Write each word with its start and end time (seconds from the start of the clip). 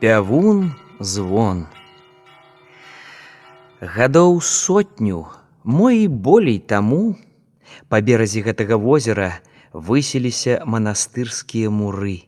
Пявун 0.00 0.72
звон. 0.98 1.66
Гадоў 3.84 4.38
сотню, 4.40 5.26
мо 5.64 5.90
і 5.92 6.06
болей 6.08 6.56
таму, 6.56 7.20
па 7.92 8.00
беразе 8.00 8.40
гэтага 8.46 8.78
возера 8.80 9.26
высіліся 9.76 10.64
манастырскія 10.64 11.68
муры. 11.68 12.24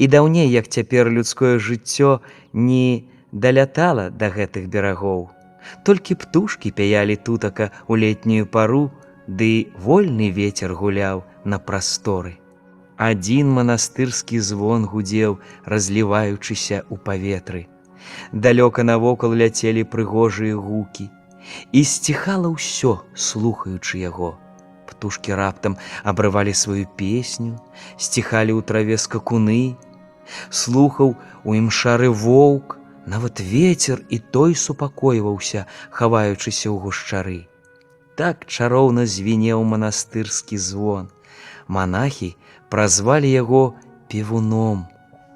І 0.00 0.08
даўней, 0.08 0.48
як 0.48 0.72
цяпер 0.72 1.12
людское 1.12 1.58
жыццё 1.60 2.24
не 2.54 3.04
далятала 3.32 4.08
да 4.08 4.32
гэтых 4.32 4.72
берагоў. 4.72 5.28
Толькі 5.84 6.16
птушкі 6.24 6.72
пяялі 6.72 7.20
тутака 7.20 7.68
ў 7.84 8.00
летнюю 8.00 8.48
пару, 8.48 8.88
ды 9.28 9.68
вольны 9.76 10.32
вецер 10.32 10.72
гуляў 10.72 11.20
на 11.44 11.60
прасторы. 11.60 12.40
Адзін 12.96 13.50
манастырскі 13.50 14.38
звон 14.38 14.86
гудзеў, 14.86 15.38
разліваючыся 15.66 16.86
ў 16.86 16.94
паветры. 17.02 17.66
Далёка 18.30 18.86
навокал 18.86 19.34
ляцелі 19.34 19.82
прыгожыя 19.82 20.54
гукі, 20.54 21.10
і 21.72 21.80
сціхала 21.82 22.54
ўсё, 22.54 23.02
слухаючы 23.14 23.98
яго. 23.98 24.38
Птушкі 24.86 25.34
раптам 25.34 25.76
абрывалі 26.04 26.54
сваю 26.54 26.86
песню, 26.96 27.58
сціхалі 27.98 28.54
ў 28.54 28.62
траве 28.62 28.94
скакуны, 28.94 29.74
слухаў 30.50 31.16
у 31.44 31.50
ім 31.58 31.70
шары 31.74 32.08
воўк, 32.08 32.78
нават 33.06 33.40
вецер 33.40 34.06
і 34.08 34.18
той 34.18 34.54
супакойваўся, 34.54 35.66
хаваючыся 35.90 36.70
ў 36.70 36.78
гушчары. 36.78 37.40
Так 38.14 38.46
чароўна 38.46 39.04
звінеў 39.10 39.66
манастырскі 39.66 40.56
звон. 40.56 41.10
Манахі 41.68 42.36
празвалі 42.68 43.30
яго 43.30 43.74
певуном. 44.08 44.84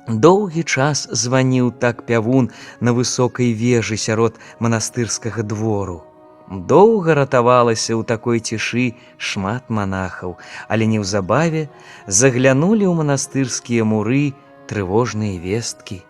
Доўгі 0.09 0.63
час 0.65 1.05
званіў 1.13 1.73
так 1.85 2.07
пявун 2.09 2.51
на 2.81 2.93
высокай 2.97 3.53
вежы 3.53 3.97
сярод 3.97 4.41
манастырскага 4.59 5.43
двору. 5.43 6.05
Доўга 6.49 7.13
ратавалася 7.19 7.93
ў 7.93 8.09
такой 8.09 8.41
цішы 8.41 8.97
шмат 9.19 9.69
манахаў, 9.69 10.39
але 10.69 10.89
неўзабаве 10.89 11.69
заглянулі 12.09 12.89
ў 12.89 12.95
манастырскія 13.05 13.85
муры 13.85 14.33
трывожныя 14.65 15.37
весткі. 15.37 16.01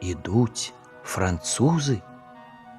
Ідуць 0.00 0.72
французы, 1.04 2.00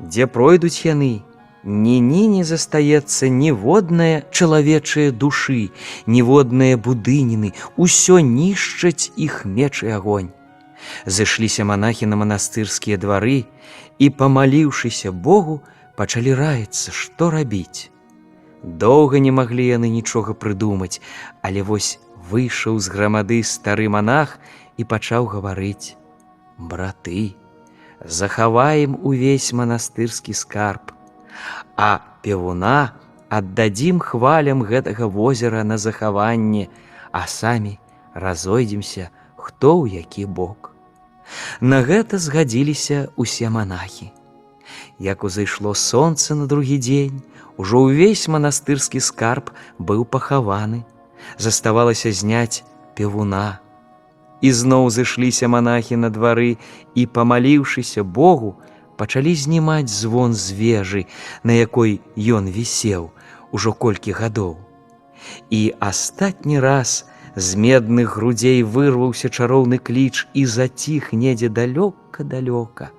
Дзе 0.02 0.28
пройдуць 0.28 0.84
яны, 0.84 1.24
Ні-ні 1.66 2.28
не 2.30 2.44
застаецца 2.46 3.26
ніводная 3.26 4.22
чалавечыя 4.30 5.10
душы, 5.10 5.74
ніводныя 6.06 6.78
будыніны, 6.78 7.58
усё 7.76 8.22
нішчаць 8.22 9.10
іх 9.18 9.46
меч 9.50 9.82
і 9.82 9.90
агонь. 9.98 10.30
Зышліся 11.10 11.66
манахі 11.66 12.06
на 12.06 12.22
манастырскія 12.22 13.02
двары 13.02 13.50
і, 13.98 14.10
памаліўшыся 14.14 15.10
Богу, 15.10 15.62
пачалі 15.98 16.38
раіцца, 16.38 16.94
што 16.94 17.34
рабіць. 17.34 17.90
Доўга 18.62 19.18
не 19.18 19.34
маглі 19.34 19.66
яны 19.66 19.90
нічога 19.90 20.38
прыдумаць, 20.38 21.02
але 21.42 21.66
вось 21.66 21.98
выйшаў 22.30 22.78
з 22.78 22.94
грамады 22.94 23.42
стары 23.42 23.90
манах 23.90 24.38
і 24.78 24.86
пачаў 24.86 25.26
гаварыць: 25.34 25.98
«Браты, 26.58 27.34
захаваем 28.06 28.98
увесь 29.02 29.54
манастырскі 29.54 30.34
скарб, 30.34 30.95
а 31.76 32.00
певуна 32.22 32.94
аддадзім 33.30 34.00
хвалям 34.00 34.64
гэтага 34.64 35.08
возера 35.08 35.64
на 35.64 35.78
захаванне, 35.78 36.70
а 37.12 37.28
самі 37.28 37.80
разойдземся, 38.14 39.10
хто 39.36 39.84
ў 39.84 40.02
які 40.02 40.26
бок. 40.26 40.72
На 41.60 41.82
гэта 41.82 42.22
згадзіліся 42.22 43.12
ўсе 43.18 43.50
манахі. 43.50 44.14
Як 45.00 45.24
узышло 45.24 45.74
сонца 45.74 46.36
на 46.36 46.46
другі 46.48 46.78
дзень, 46.78 47.22
ужо 47.58 47.86
ўвесь 47.90 48.28
манастырскі 48.32 49.02
скарб 49.02 49.52
быў 49.80 50.06
пахаваны, 50.06 50.86
заставалася 51.38 52.12
зняць 52.12 52.64
певуна. 52.96 53.60
І 54.42 54.52
зноў 54.52 54.90
зышліся 54.94 55.48
манахі 55.50 55.98
на 55.98 56.10
двары 56.14 56.58
і, 56.94 57.04
памаліўшыся 57.06 58.04
Богу, 58.04 58.56
пачалі 58.98 59.36
знімаць 59.36 59.90
звон 59.90 60.34
з 60.34 60.52
вежы, 60.52 61.06
на 61.44 61.54
якой 61.54 62.02
ён 62.18 62.50
вісеў 62.50 63.12
ужо 63.52 63.74
колькі 63.74 64.12
гадоў. 64.12 64.58
І 65.50 65.74
астатні 65.80 66.60
раз, 66.60 67.06
з 67.36 67.56
медных 67.56 68.16
грудзей 68.16 68.64
вырваўся 68.64 69.30
чароўны 69.30 69.78
кліч 69.78 70.28
і 70.34 70.46
заціх 70.46 71.12
недзе 71.14 71.50
далёка 71.50 72.24
далёка. 72.24 72.92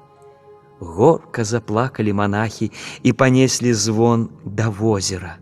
Горка 0.78 1.44
заплакалі 1.44 2.12
монахі 2.12 2.72
і 3.02 3.12
панеслі 3.12 3.72
звон 3.72 4.28
да 4.44 4.68
возера. 4.68 5.36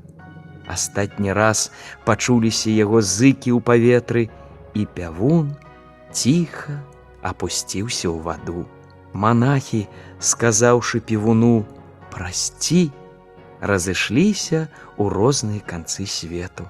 Астатні 0.66 1.32
раз 1.32 1.72
пачуліся 2.04 2.70
яго 2.70 3.02
зыкі 3.02 3.52
ў 3.52 3.60
паветры, 3.60 4.30
і 4.74 4.86
пявун 4.86 5.54
ціха 6.12 6.82
апусціўся 7.22 8.08
ў 8.10 8.18
ваду. 8.22 8.66
Манахі, 9.14 9.86
сказаўшы 10.18 11.00
півуну: 11.00 11.64
«Прасці, 12.10 12.90
разышліся 13.62 14.66
ў 14.98 15.04
розныя 15.08 15.62
канцы 15.62 16.06
свету. 16.06 16.66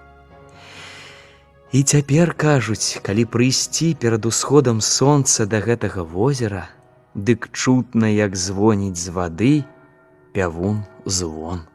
І 1.75 1.83
цяпер 1.83 2.37
кажуць, 2.39 3.01
калі 3.03 3.25
прыйсці 3.25 3.97
перад 3.99 4.29
усходам 4.31 4.79
сонца 4.81 5.49
да 5.49 5.59
гэтага 5.65 6.05
возера, 6.07 6.69
дык 7.17 7.49
чутна, 7.51 8.07
як 8.07 8.37
звоніць 8.37 9.01
з 9.01 9.09
вады 9.11 9.55
пявун 10.37 10.85
звон. 11.05 11.67